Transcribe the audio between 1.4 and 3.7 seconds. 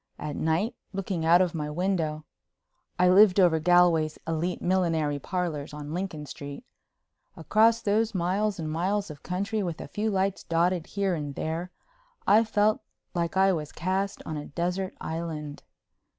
of my window—I lived over